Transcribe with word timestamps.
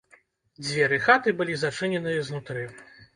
Дзверы 0.63 0.97
хаты 1.07 1.33
былі 1.41 1.57
зачыненыя 1.65 2.25
знутры. 2.31 2.65